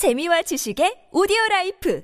[0.00, 2.02] 재미와 지식의 오디오 라이프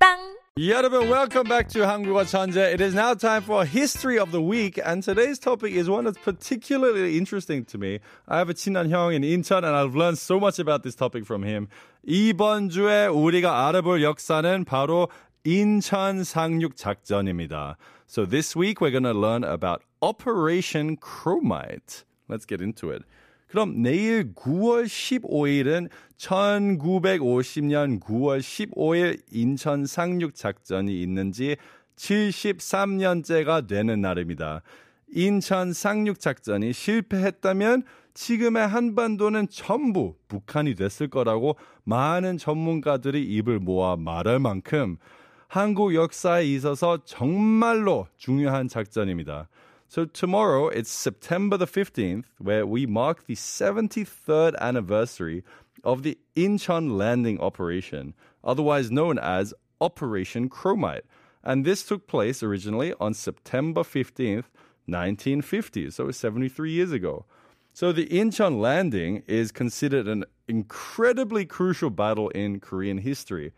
[0.00, 2.72] 팝빵 여러분, welcome back to 한국어 천재.
[2.72, 6.16] It is now time for History of the Week, and today's topic is one that's
[6.16, 8.00] particularly interesting to me.
[8.26, 11.26] I have a 친한 형 in Incheon, and I've learned so much about this topic
[11.26, 11.68] from him.
[12.08, 15.10] 이번 주에 우리가 알아볼 역사는 바로
[15.44, 17.76] 인천 상륙 작전입니다.
[18.06, 22.04] So this week we're going to learn about Operation Chromite.
[22.26, 23.04] Let's get into it.
[23.48, 25.88] 그럼 내일 9월 15일은
[26.18, 31.56] 1950년 9월 15일 인천 상륙 작전이 있는지
[31.96, 34.62] 73년째가 되는 날입니다.
[35.10, 37.84] 인천 상륙 작전이 실패했다면
[38.14, 44.98] 지금의 한반도는 전부 북한이 됐을 거라고 많은 전문가들이 입을 모아 말할 만큼
[45.46, 49.48] 한국 역사에 있어서 정말로 중요한 작전입니다.
[49.90, 55.42] So tomorrow it's September the 15th where we mark the 73rd anniversary
[55.82, 58.12] of the Incheon landing operation,
[58.44, 61.06] otherwise known as Operation Chromite.
[61.42, 64.50] And this took place originally on September 15th,
[64.84, 67.24] 1950, so 73 years ago.
[67.72, 73.52] So the Incheon landing is considered an incredibly crucial battle in Korean history.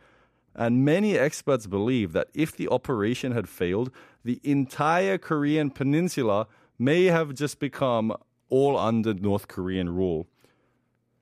[0.55, 3.91] And many experts believe that if the operation had failed,
[4.25, 6.47] the entire Korean peninsula
[6.79, 8.13] may have just become
[8.49, 10.27] all under North Korean rule.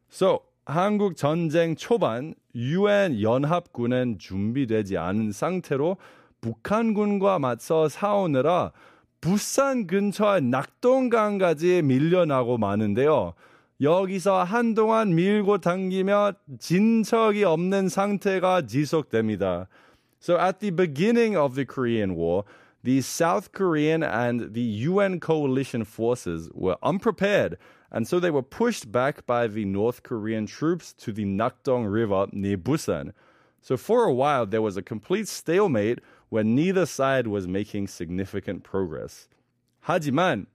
[0.09, 5.97] So, 한국 전쟁 초반 유엔 연합군은 준비되지 않은 상태로
[6.41, 8.73] 북한군과 맞서 싸우느라
[9.21, 13.35] 부산 근처 낙동강까지 밀려나고 마는데요.
[13.81, 19.69] 여기서 한동안 밀고 당기며 진척이 없는 상태가 지속됩니다.
[20.21, 22.43] So at the beginning of the Korean War,
[22.84, 27.58] the South Korean and the UN coalition forces were unprepared,
[27.92, 32.28] and so they were pushed back by the North Korean troops to the Nakdong River
[32.32, 33.14] near Busan.
[33.62, 38.64] So for a while, there was a complete stalemate where neither side was making significant
[38.64, 39.30] progress.
[39.80, 40.48] 하지만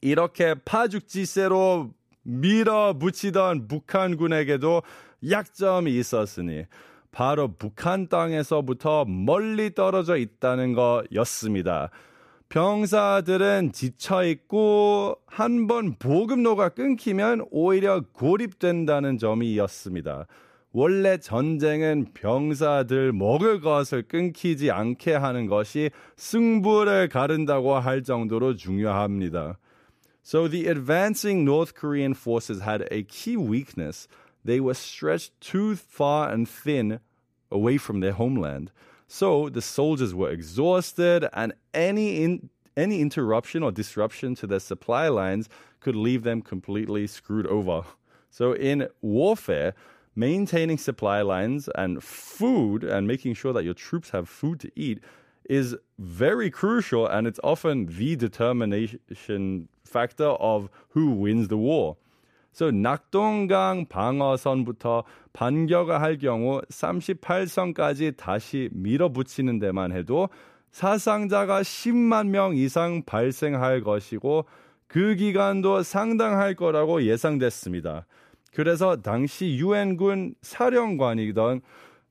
[0.00, 1.90] 이렇게 파죽지세로
[2.22, 4.82] 밀어붙이던 북한군에게도
[5.28, 6.66] 약점이 있었으니
[7.17, 11.89] 바로 북한 땅에서부터 멀리 떨어져 있다는 거였습니다.
[12.49, 20.27] 병사들은 지쳐 있고 한 번 보급로가 끊기면 오히려 고립된다는 점이었습니다.
[20.71, 29.57] 원래 전쟁은 병사들 먹을 것을 끊기지 않게 하는 것이 승부를 가른다고 할 정도로 중요합니다.
[30.23, 34.07] So the advancing North Korean forces had a key weakness.
[34.45, 36.99] They were stretched too far and thin
[37.51, 38.71] away from their homeland.
[39.07, 45.07] So the soldiers were exhausted and any in, any interruption or disruption to their supply
[45.07, 45.49] lines
[45.79, 47.83] could leave them completely screwed over.
[48.29, 49.73] So in warfare,
[50.15, 54.99] maintaining supply lines and food and making sure that your troops have food to eat
[55.49, 61.97] is very crucial and it's often the determination factor of who wins the war.
[62.57, 70.29] So 낙동강 방어선부터 반격을 할 경우 38선까지 다시 밀어붙이는 데만 해도
[70.71, 74.45] 사상자가 10만 명 이상 발생할 것이고
[74.87, 78.07] 그 기간도 상당할 거라고 예상됐습니다.
[78.55, 81.61] 그래서 당시 유엔군 사령관이던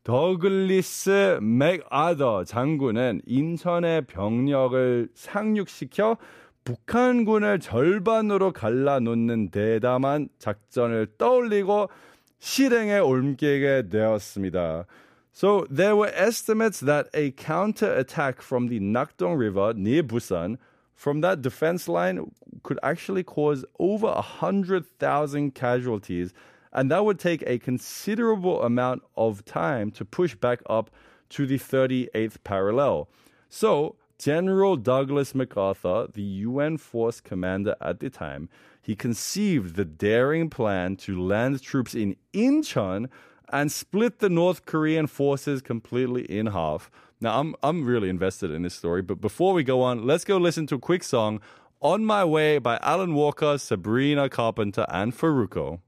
[0.05, 6.17] 더글리스 맥아더 장군은 인천의 병력을 상륙시켜
[6.66, 11.90] 북한군을 절반으로 갈라놓는 대담한 작전을 떠올리고
[12.40, 14.86] 실행에 옮기게 되었습니다.
[15.34, 20.58] So there were estimates that a counterattack from the Nakdong River near Busan
[20.94, 22.32] from that defense line
[22.64, 26.34] could actually cause over 100,000 casualties
[26.74, 30.90] and that would take a considerable amount of time to push back up
[31.30, 33.08] to the 38th parallel.
[33.50, 38.49] So General Douglas MacArthur, the UN force commander at the time,
[38.81, 43.09] he conceived the daring plan to land troops in Incheon
[43.53, 46.91] and split the North Korean forces completely in half.
[47.21, 50.37] Now, I'm, I'm really invested in this story, but before we go on, let's go
[50.37, 51.41] listen to a quick song,
[51.81, 55.81] On My Way by Alan Walker, Sabrina Carpenter, and Farruko.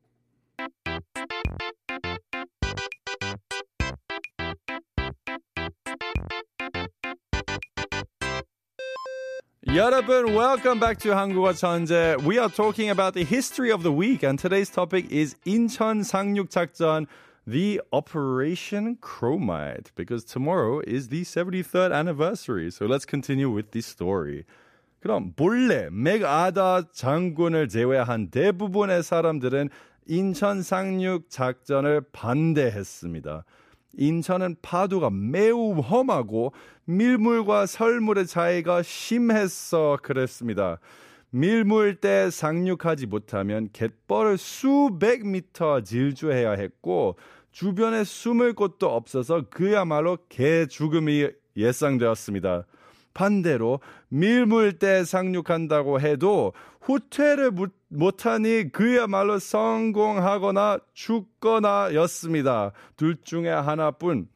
[9.74, 12.16] 여러분, welcome back to 한국어 천재.
[12.24, 17.06] We are talking about the history of the week, and today's topic is 인천 상륙작전,
[17.46, 22.70] the Operation Chromite, because tomorrow is the 73rd anniversary.
[22.70, 24.44] So let's continue with the story.
[25.00, 29.68] 그럼 본래 맥아더 장군을 제외한 대부분의 사람들은
[30.06, 33.44] 인천 상륙 작전을 반대했습니다.
[33.98, 36.52] 인천은 파도가 매우 험하고
[36.86, 40.78] 밀물과 설물의 차이가 심했어 그랬습니다.
[41.30, 47.16] 밀물 때 상륙하지 못하면 갯벌을 수백 미터 질주해야 했고
[47.50, 52.64] 주변에 숨을 곳도 없어서 그야말로 개 죽음이 예상되었습니다.
[53.12, 56.52] 반대로 밀물 때 상륙한다고 해도
[56.86, 57.50] 호텔을
[57.88, 62.72] 못하니 그야말로 성공하거나 죽거나였습니다.
[62.96, 64.28] 둘 중에 하나뿐.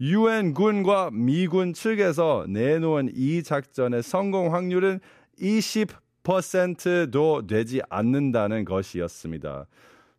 [0.00, 5.00] 유엔 군과 미군 측에서 내놓은 이 작전의 성공 확률은
[5.40, 9.66] 20%도 되지 않는다는 것이었습니다.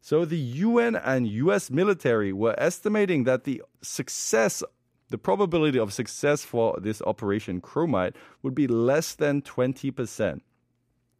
[0.01, 4.63] So the UN and US military were estimating that the success
[5.09, 8.13] the probability of success for this operation Chromite
[8.43, 10.41] would be less than 20%.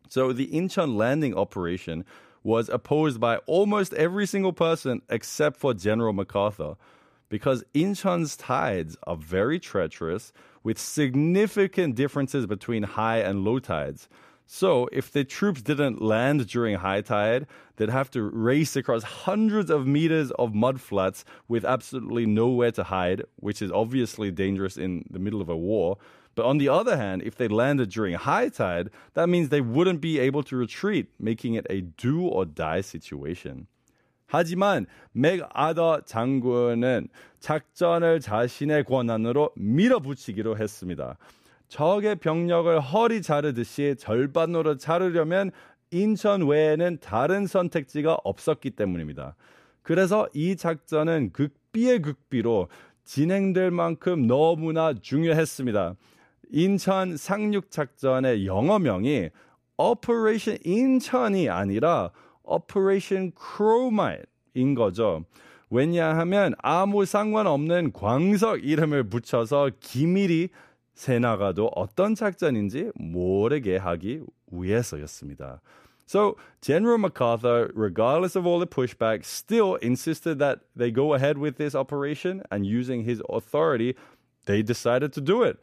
[0.09, 2.06] So the Incheon landing operation
[2.44, 6.75] was opposed by almost every single person except for General MacArthur
[7.30, 10.31] because Incheon's tides are very treacherous
[10.63, 14.07] with significant differences between high and low tides.
[14.50, 19.69] So, if the troops didn't land during high tide, they'd have to race across hundreds
[19.69, 25.04] of meters of mud flats with absolutely nowhere to hide, which is obviously dangerous in
[25.09, 25.98] the middle of a war.
[26.38, 30.01] But on the other hand, if they landed during high tide, that means they wouldn't
[30.01, 33.66] be able to retreat, making it a do or die situation.
[34.28, 37.07] 하지만 맥 아더 장군은
[37.39, 41.18] 작전을 자신의 권한으로 밀어붙이기로 했습니다.
[41.69, 45.50] 적의 병력을 허리 자르듯이 절반으로 자르려면
[45.90, 49.36] 인천 외에는 다른 선택지가 없었기 때문입니다.
[49.81, 52.68] 그래서 이 작전은 극비의 극비로
[53.06, 55.95] 진행될 만큼 너무나 중요했습니다.
[56.52, 59.30] 인천 상륙 작전의 영어명이
[59.78, 62.12] Operation 인천이 아니라
[62.44, 65.24] Operation Chromite인 거죠.
[65.70, 70.50] 왜냐하면 아무 상관없는 광석 이름을 붙여서 기밀이
[70.94, 74.22] 새나가도 어떤 작전인지 모르게 하기
[74.52, 75.62] 위해서였습니다.
[76.08, 81.58] So General MacArthur, regardless of all the pushback, still insisted that they go ahead with
[81.58, 83.94] this operation and using his authority,
[84.46, 85.60] they decided to do it.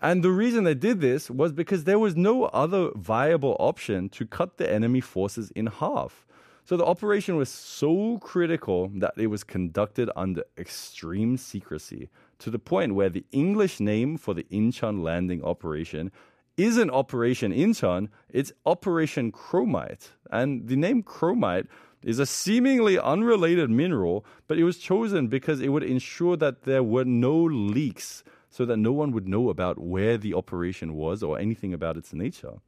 [0.00, 4.26] And the reason they did this was because there was no other viable option to
[4.26, 6.24] cut the enemy forces in half.
[6.64, 12.10] So the operation was so critical that it was conducted under extreme secrecy
[12.40, 16.12] to the point where the English name for the Incheon landing operation
[16.58, 20.08] isn't Operation Incheon, it's Operation Chromite.
[20.30, 21.68] And the name Chromite
[22.02, 26.82] is a seemingly unrelated mineral, but it was chosen because it would ensure that there
[26.82, 31.38] were no leaks so that no one would know about where the operation was or
[31.38, 32.60] anything about its nature.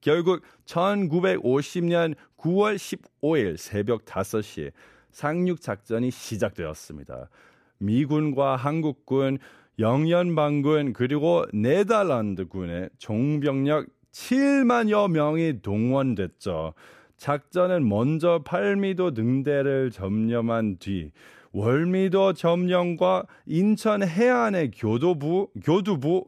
[0.00, 4.70] 결국 1950년 9월 15일 새벽 5시에
[5.10, 7.28] 상륙 작전이 시작되었습니다.
[7.78, 9.38] 미군과 한국군,
[9.78, 16.72] 영연방군 그리고 네덜란드군의 종병력 7만여 명이 동원됐죠.
[17.16, 21.12] 작전은 먼저 팔미도 능대를 점령한 뒤
[21.56, 26.26] 월미도 점령과 인천 해안의 교도부, 교두부,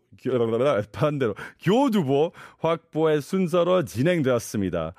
[0.90, 4.94] 반대로 교두보 확보의 순서로 진행되었습니다.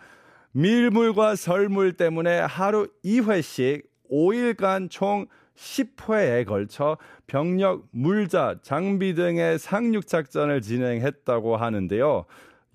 [0.52, 3.81] 밀물과 설물 때문에 하루 2회씩
[4.12, 12.26] 5일간 총 10회에 걸쳐 병력, 물자, 장비 등의 상륙 작전을 진행했다고 하는데요.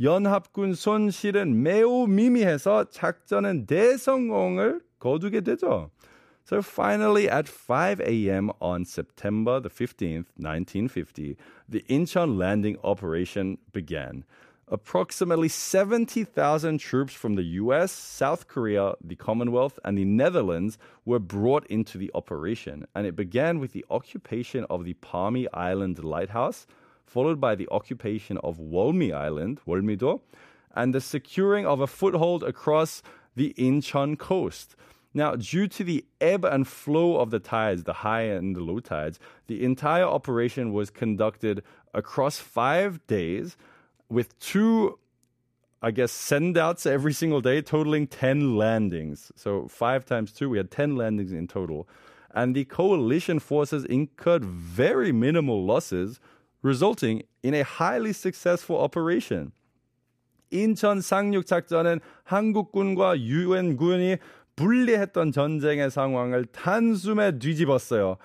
[0.00, 5.90] 연합군 손실은 매우 미미해서 작전은 대성공을 거두게 되죠.
[6.46, 8.50] So finally, at 5 a.m.
[8.60, 14.24] on September the 15th, 1950, the Incheon landing operation began.
[14.68, 21.66] Approximately 70,000 troops from the US, South Korea, the Commonwealth, and the Netherlands were brought
[21.68, 26.66] into the operation, and it began with the occupation of the Palmi Island lighthouse,
[27.06, 30.20] followed by the occupation of Wolmi Island, Wolmido,
[30.74, 33.02] and the securing of a foothold across
[33.34, 34.76] the Incheon coast.
[35.13, 38.79] Now, due to the ebb and flow of the tides, the high and the low
[38.79, 43.57] tides, the entire operation was conducted across five days
[44.07, 44.99] with two,
[45.81, 49.31] I guess, send outs every single day, totaling 10 landings.
[49.35, 51.87] So, five times two, we had 10 landings in total.
[52.31, 56.19] And the coalition forces incurred very minimal losses,
[56.61, 59.53] resulting in a highly successful operation.
[60.51, 64.17] 인천 상륙 작전은 한국군과 유엔군이
[64.56, 68.16] 불리했던 전쟁의 상황을 단숨에 뒤집었어요.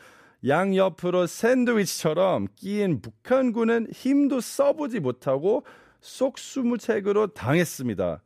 [0.48, 5.66] 양옆으로 샌드위치처럼 끼인 북한군은 힘도 써보지 못하고
[6.02, 8.22] 속수무책으로 당했습니다.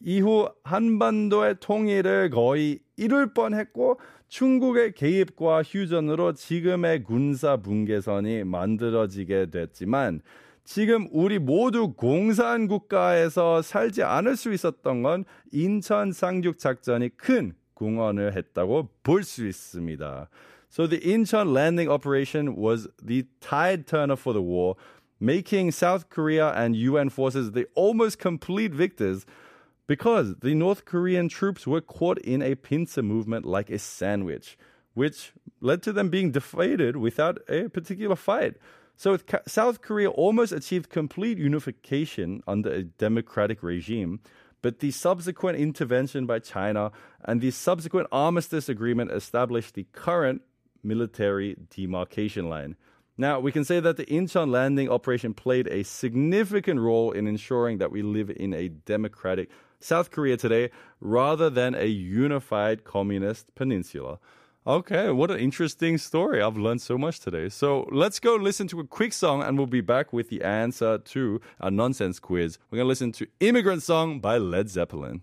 [0.00, 10.20] 이후 한반도의 통일을 거의 이룰 뻔했고 중국의 개입과 휴전으로 지금의 군사 분계선이 만들어지게 됐지만
[10.63, 18.35] 지금 우리 모두 공산 국가에서 살지 않을 수 있었던 건 인천 상륙 작전이 큰 공헌을
[18.35, 20.29] 했다고 볼 수 있습니다.
[20.69, 24.75] So the Incheon landing operation was the tide turner for the war,
[25.19, 29.25] making South Korea and UN forces the almost complete victors
[29.87, 34.55] because the North Korean troops were caught in a pincer movement like a sandwich,
[34.93, 38.53] which led to them being defeated without a particular fight.
[38.96, 44.20] So South Korea almost achieved complete unification under a democratic regime,
[44.62, 46.92] but the subsequent intervention by China
[47.24, 50.42] and the subsequent armistice agreement established the current
[50.82, 52.76] military demarcation line.
[53.16, 57.78] Now, we can say that the Incheon landing operation played a significant role in ensuring
[57.78, 60.70] that we live in a democratic South Korea today
[61.00, 64.18] rather than a unified communist peninsula.
[64.66, 66.40] Okay, what an interesting story.
[66.40, 67.50] I've learned so much today.
[67.50, 70.96] So let's go listen to a quick song and we'll be back with the answer
[70.96, 72.56] to our nonsense quiz.
[72.70, 75.20] We're going to listen to Immigrant Song by Led Zeppelin.